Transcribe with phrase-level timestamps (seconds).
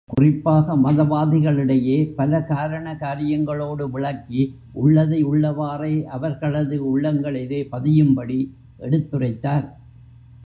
[0.05, 4.41] குறிப்பாக மதவாதிகள் இடையே பல காரண காரியங்களோடு விளக்கி,
[4.73, 8.39] உள்ளதை உள்ளவாறே அவர்களது உள்ளங்களிலே பதியும்படி
[8.79, 9.67] எடுத்துரைத்தார்.